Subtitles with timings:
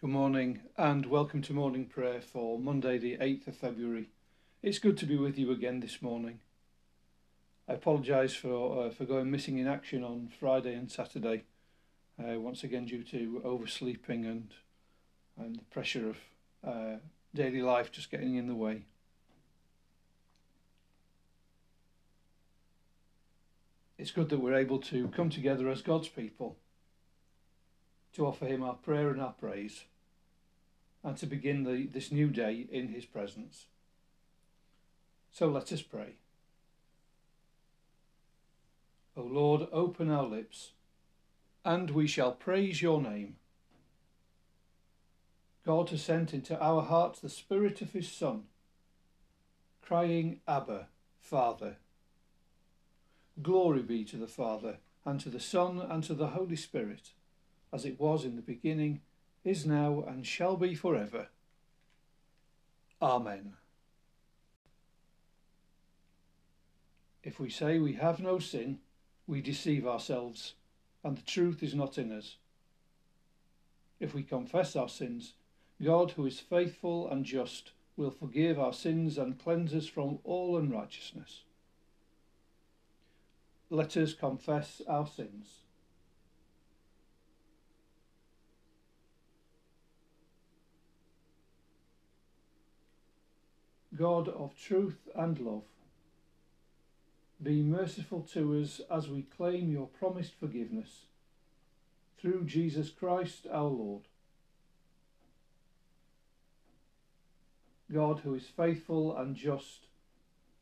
[0.00, 4.08] Good morning and welcome to morning prayer for Monday, the 8th of February.
[4.62, 6.40] It's good to be with you again this morning.
[7.68, 11.44] I apologise for uh, for going missing in action on Friday and Saturday,
[12.18, 14.54] uh, once again due to oversleeping and
[15.38, 16.16] and the pressure of
[16.66, 16.96] uh,
[17.34, 18.86] daily life just getting in the way.
[23.98, 26.56] It's good that we're able to come together as God's people
[28.14, 29.84] to offer Him our prayer and our praise
[31.02, 33.66] and to begin the, this new day in His presence.
[35.32, 36.14] So let us pray.
[39.16, 40.72] O Lord, open our lips,
[41.64, 43.36] and we shall praise your name.
[45.64, 48.44] God has sent into our hearts the Spirit of His Son,
[49.82, 50.88] crying, Abba,
[51.20, 51.76] Father.
[53.42, 57.10] Glory be to the Father, and to the Son, and to the Holy Spirit,
[57.72, 59.00] as it was in the beginning
[59.44, 61.28] is now, and shall be forever.
[63.00, 63.54] Amen.
[67.22, 68.78] If we say we have no sin,
[69.26, 70.54] we deceive ourselves,
[71.04, 72.36] and the truth is not in us.
[73.98, 75.34] If we confess our sins,
[75.82, 80.56] God, who is faithful and just, will forgive our sins and cleanse us from all
[80.56, 81.42] unrighteousness.
[83.68, 85.46] Let us confess our sins.
[94.00, 95.64] God of truth and love,
[97.42, 101.02] be merciful to us as we claim your promised forgiveness.
[102.18, 104.04] Through Jesus Christ our Lord.
[107.92, 109.88] God, who is faithful and just,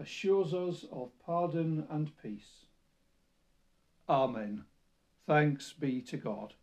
[0.00, 2.64] assures us of pardon and peace.
[4.08, 4.64] Amen.
[5.28, 6.54] Thanks be to God.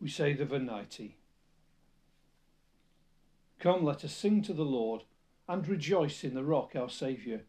[0.00, 1.12] We say the Venite.
[3.60, 5.02] Come, let us sing to the Lord
[5.46, 7.42] and rejoice in the rock, our Saviour.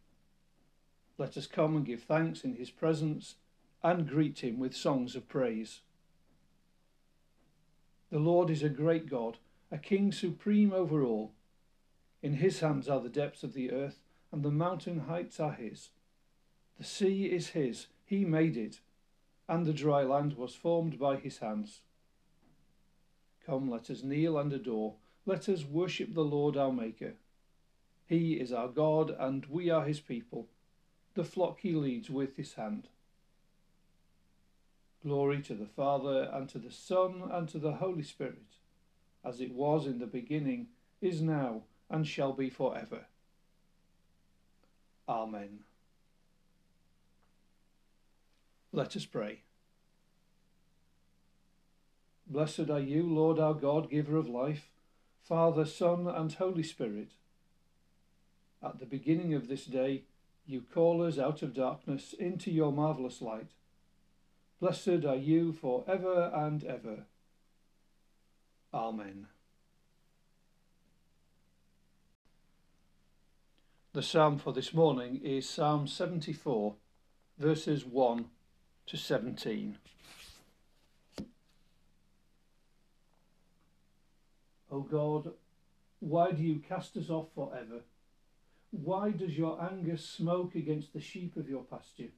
[1.17, 3.35] Let us come and give thanks in his presence
[3.81, 5.79] and greet him with songs of praise.
[8.11, 9.37] The Lord is a great God,
[9.71, 11.31] a King supreme over all.
[12.21, 14.01] In his hands are the depths of the earth,
[14.33, 15.91] and the mountain heights are his.
[16.77, 18.81] The sea is his, he made it,
[19.47, 21.83] and the dry land was formed by his hands.
[23.45, 24.95] Come, let us kneel and adore
[25.25, 27.13] let us worship the Lord our Maker.
[28.07, 30.47] He is our God, and we are his people,
[31.13, 32.87] the flock he leads with his hand.
[35.03, 38.57] Glory to the Father, and to the Son, and to the Holy Spirit,
[39.23, 40.67] as it was in the beginning,
[41.01, 43.05] is now, and shall be for ever.
[45.07, 45.59] Amen.
[48.71, 49.41] Let us pray.
[52.27, 54.70] Blessed are you, Lord our God, giver of life
[55.23, 57.11] Father, Son, and Holy Spirit.
[58.63, 60.03] At the beginning of this day,
[60.45, 63.51] you call us out of darkness into your marvellous light.
[64.59, 67.05] Blessed are you for ever and ever.
[68.73, 69.27] Amen.
[73.93, 76.75] The psalm for this morning is Psalm 74,
[77.37, 78.25] verses 1
[78.87, 79.77] to 17.
[84.71, 85.33] O God,
[85.99, 87.81] why do you cast us off forever?
[88.71, 92.11] Why does your anger smoke against the sheep of your pasture?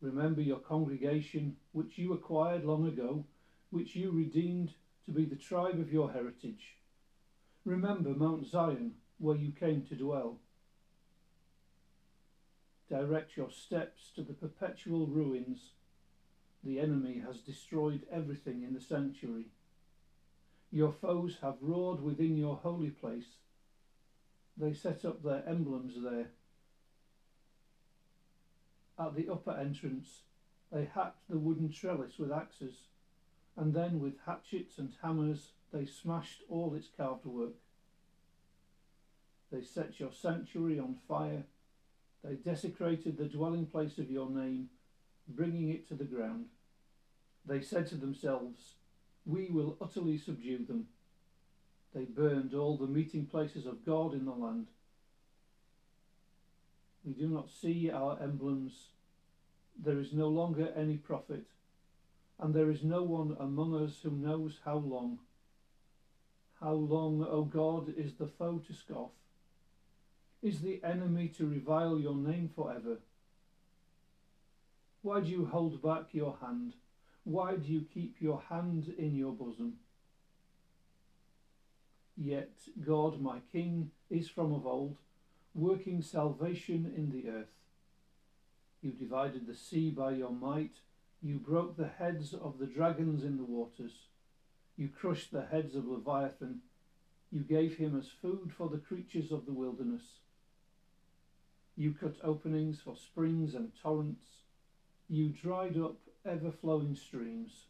[0.00, 3.24] Remember your congregation, which you acquired long ago,
[3.70, 4.72] which you redeemed
[5.04, 6.76] to be the tribe of your heritage.
[7.66, 10.38] Remember Mount Zion, where you came to dwell.
[12.88, 15.72] Direct your steps to the perpetual ruins.
[16.64, 19.48] The enemy has destroyed everything in the sanctuary.
[20.70, 23.38] Your foes have roared within your holy place.
[24.56, 26.28] They set up their emblems there.
[28.98, 30.22] At the upper entrance,
[30.72, 32.88] they hacked the wooden trellis with axes,
[33.56, 37.54] and then with hatchets and hammers they smashed all its carved work.
[39.50, 41.44] They set your sanctuary on fire.
[42.22, 44.68] They desecrated the dwelling place of your name,
[45.28, 46.46] bringing it to the ground.
[47.46, 48.74] They said to themselves,
[49.28, 50.86] we will utterly subdue them.
[51.94, 54.66] They burned all the meeting places of God in the land.
[57.04, 58.72] We do not see our emblems.
[59.78, 61.44] There is no longer any prophet,
[62.40, 65.18] and there is no one among us who knows how long.
[66.58, 69.10] How long, O God, is the foe to scoff?
[70.42, 72.98] Is the enemy to revile your name forever?
[75.02, 76.74] Why do you hold back your hand?
[77.28, 79.74] Why do you keep your hand in your bosom?
[82.16, 84.96] Yet God, my King, is from of old,
[85.54, 87.52] working salvation in the earth.
[88.80, 90.76] You divided the sea by your might,
[91.22, 93.92] you broke the heads of the dragons in the waters,
[94.78, 96.60] you crushed the heads of Leviathan,
[97.30, 100.20] you gave him as food for the creatures of the wilderness.
[101.76, 104.24] You cut openings for springs and torrents,
[105.10, 105.98] you dried up
[106.28, 107.64] ever flowing streams.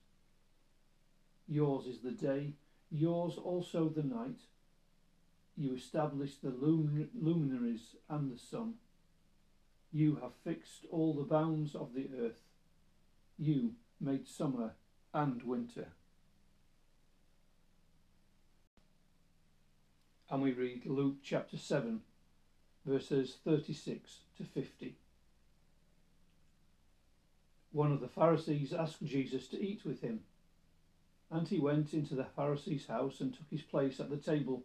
[1.46, 2.52] Yours is the day,
[2.90, 4.40] yours also the night.
[5.56, 8.74] You established the luminaries and the sun.
[9.92, 12.42] You have fixed all the bounds of the earth.
[13.38, 14.74] You made summer
[15.14, 15.88] and winter.
[20.30, 22.02] And we read Luke chapter 7,
[22.84, 24.96] verses 36 to 50.
[27.72, 30.20] One of the Pharisees asked Jesus to eat with him,
[31.30, 34.64] and he went into the Pharisee's house and took his place at the table.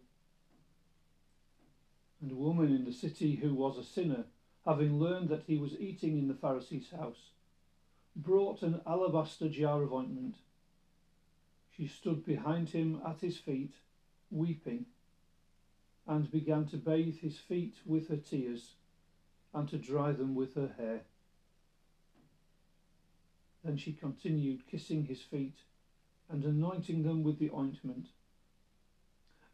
[2.20, 4.24] And a woman in the city who was a sinner,
[4.64, 7.30] having learned that he was eating in the Pharisee's house,
[8.16, 10.36] brought an alabaster jar of ointment.
[11.76, 13.74] She stood behind him at his feet,
[14.30, 14.86] weeping,
[16.06, 18.76] and began to bathe his feet with her tears
[19.52, 21.02] and to dry them with her hair.
[23.64, 25.56] Then she continued kissing his feet
[26.28, 28.08] and anointing them with the ointment.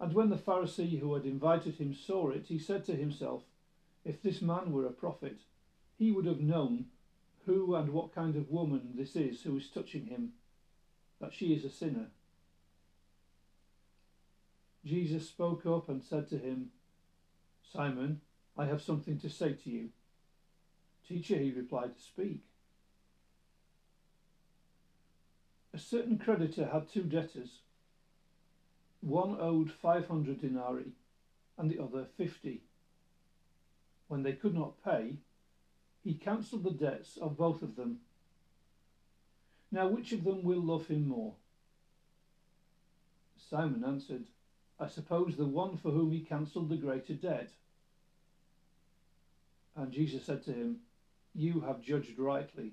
[0.01, 3.43] And when the Pharisee who had invited him saw it, he said to himself,
[4.05, 5.41] If this man were a prophet,
[5.97, 6.87] he would have known
[7.45, 10.33] who and what kind of woman this is who is touching him,
[11.21, 12.09] that she is a sinner.
[14.85, 16.71] Jesus spoke up and said to him,
[17.73, 18.21] Simon,
[18.57, 19.91] I have something to say to you.
[21.07, 22.43] Teacher, he replied, speak.
[25.73, 27.61] A certain creditor had two debtors.
[29.01, 30.93] One owed 500 denarii
[31.57, 32.63] and the other 50.
[34.09, 35.17] When they could not pay,
[36.03, 38.01] he cancelled the debts of both of them.
[39.71, 41.35] Now, which of them will love him more?
[43.37, 44.25] Simon answered,
[44.79, 47.51] I suppose the one for whom he cancelled the greater debt.
[49.77, 50.79] And Jesus said to him,
[51.35, 52.73] You have judged rightly.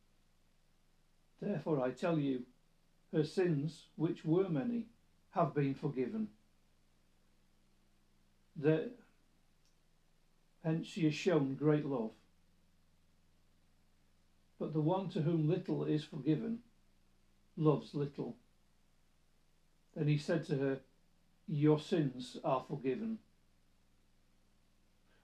[1.41, 2.43] Therefore I tell you,
[3.11, 4.85] her sins, which were many,
[5.31, 6.27] have been forgiven.
[8.55, 8.91] The,
[10.63, 12.11] hence she has shown great love.
[14.59, 16.59] But the one to whom little is forgiven
[17.57, 18.37] loves little.
[19.95, 20.79] Then he said to her,
[21.47, 23.17] Your sins are forgiven.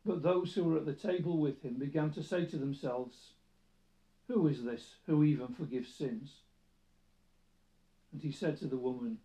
[0.04, 3.34] But those who were at the table with him began to say to themselves,
[4.28, 6.42] who is this who even forgives sins?
[8.12, 9.20] And he said to the woman,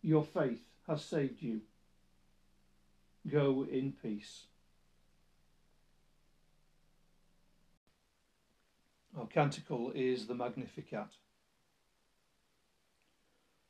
[0.00, 1.60] Your faith has saved you.
[3.30, 4.44] Go in peace.
[9.16, 11.08] Our canticle is the Magnificat.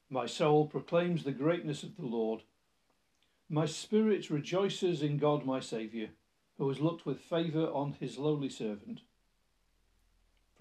[0.08, 2.42] My soul proclaims the greatness of the Lord.
[3.48, 6.08] My spirit rejoices in God my Saviour,
[6.58, 9.00] who has looked with favour on his lowly servant.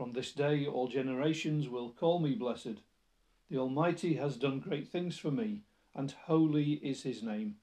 [0.01, 2.81] From this day all generations will call me blessed.
[3.51, 5.61] The Almighty has done great things for me,
[5.93, 7.57] and holy is his name.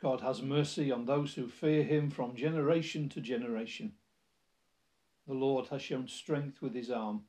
[0.00, 3.92] God has mercy on those who fear him from generation to generation.
[5.26, 7.24] The Lord has shown strength with his arm,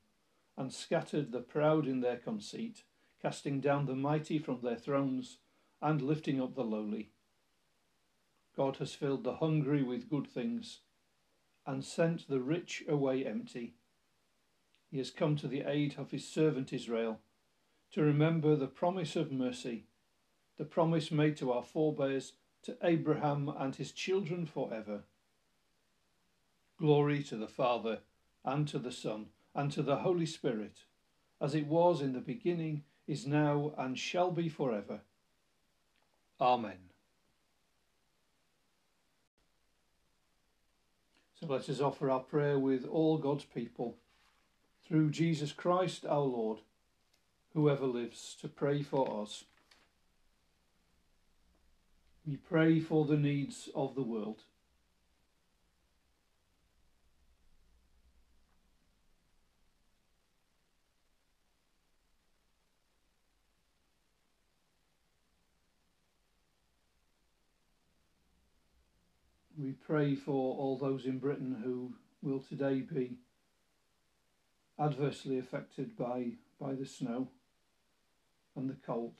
[0.55, 2.83] and scattered the proud in their conceit,
[3.21, 5.39] casting down the mighty from their thrones,
[5.81, 7.11] and lifting up the lowly.
[8.55, 10.79] God has filled the hungry with good things
[11.69, 13.75] and sent the rich away empty.
[14.89, 17.19] He has come to the aid of his servant Israel,
[17.91, 19.85] to remember the promise of mercy,
[20.57, 22.33] the promise made to our forebears,
[22.63, 25.03] to Abraham and his children forever.
[26.79, 27.99] Glory to the Father,
[28.43, 30.85] and to the Son, and to the Holy Spirit,
[31.39, 35.01] as it was in the beginning, is now, and shall be forever.
[36.41, 36.88] Amen.
[41.39, 43.96] So let us offer our prayer with all God's people
[44.86, 46.60] through Jesus Christ our Lord,
[47.53, 49.46] whoever lives to pray for us.
[52.25, 54.43] We pray for the needs of the world.
[69.62, 73.18] We pray for all those in Britain who will today be
[74.80, 77.28] adversely affected by, by the snow
[78.56, 79.16] and the cold.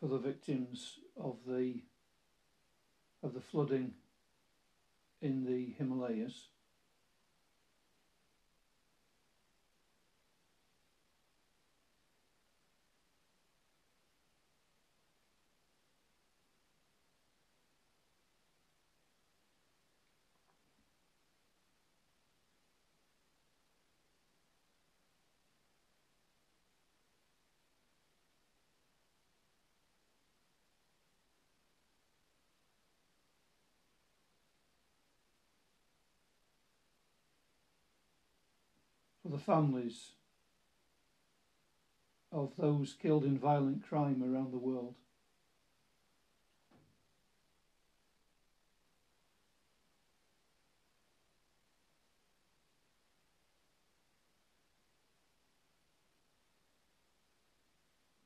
[0.00, 1.82] For the victims of the
[3.22, 3.92] of the flooding
[5.20, 6.48] in the Himalayas.
[39.30, 40.12] The families
[42.32, 44.94] of those killed in violent crime around the world.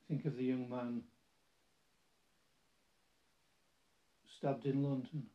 [0.08, 1.02] Think of the young man
[4.38, 5.26] stabbed in London.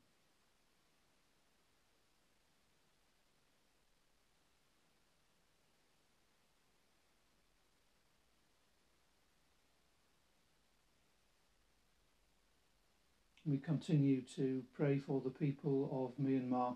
[13.50, 16.76] We continue to pray for the people of Myanmar.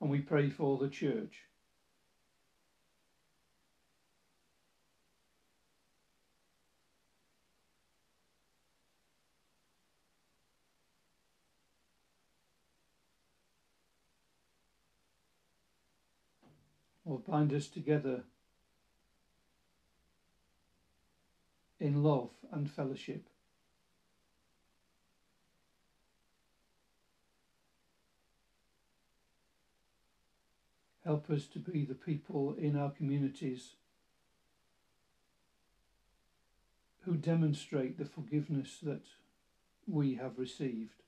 [0.00, 1.51] And we pray for the church.
[17.04, 18.22] Or bind us together
[21.80, 23.24] in love and fellowship.
[31.04, 33.70] Help us to be the people in our communities
[37.04, 39.02] who demonstrate the forgiveness that
[39.88, 41.02] we have received.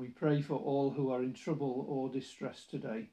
[0.15, 3.07] pray for all who are in trouble or distress today.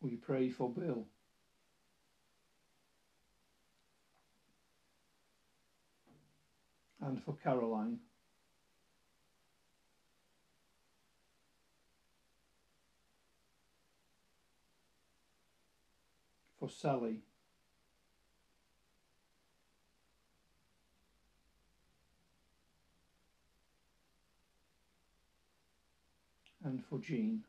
[0.00, 1.06] We pray for Bill.
[7.00, 7.98] And for Caroline.
[16.62, 17.16] For Sally.
[26.62, 27.42] And for Jean.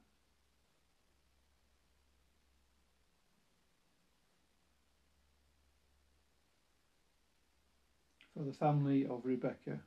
[8.36, 9.78] For the family of Rebecca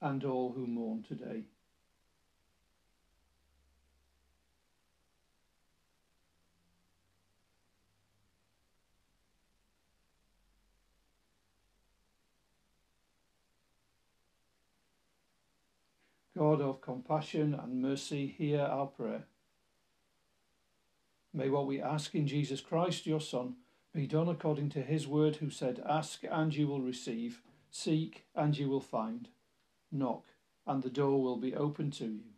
[0.00, 1.42] and all who mourn today.
[16.42, 19.26] God of compassion and mercy, hear our prayer.
[21.32, 23.54] May what we ask in Jesus Christ, your Son,
[23.94, 28.58] be done according to his word, who said, Ask and you will receive, seek and
[28.58, 29.28] you will find,
[29.92, 30.24] knock
[30.66, 32.32] and the door will be opened to you.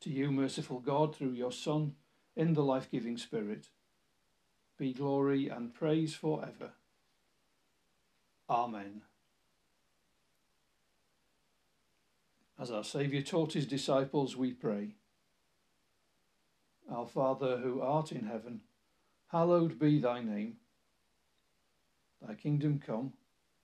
[0.00, 1.96] To you, merciful God, through your Son,
[2.34, 3.68] in the life giving Spirit,
[4.78, 6.70] be glory and praise for ever.
[8.48, 9.02] Amen.
[12.58, 14.94] As our Saviour taught his disciples, we pray.
[16.90, 18.62] Our Father who art in heaven,
[19.30, 20.56] hallowed be thy name.
[22.26, 23.12] Thy kingdom come,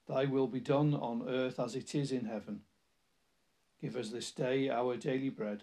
[0.06, 2.62] thy will be done on earth as it is in heaven.
[3.80, 5.62] Give us this day our daily bread,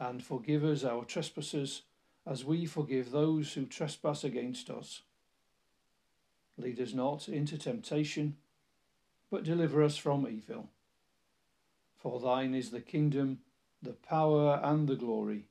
[0.00, 1.82] and forgive us our trespasses
[2.26, 5.02] as we forgive those who trespass against us.
[6.56, 8.36] Lead us not into temptation,
[9.30, 10.68] but deliver us from evil.
[12.02, 13.38] For thine is the kingdom,
[13.80, 15.44] the power, and the glory,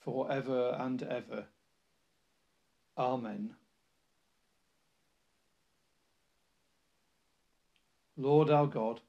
[0.00, 1.44] for ever and ever.
[2.98, 3.54] Amen.
[8.16, 9.02] Lord our God,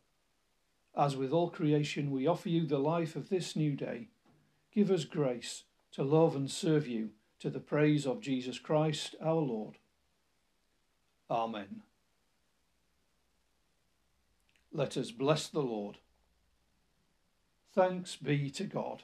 [0.95, 4.10] as with all creation we offer you the life of this new day,
[4.72, 9.33] give us grace to love and serve you to the praise of Jesus Christ our
[9.41, 9.79] Lord.
[11.31, 11.81] Amen.
[14.72, 15.98] Let us bless the Lord.
[17.75, 19.03] Thanks be to God.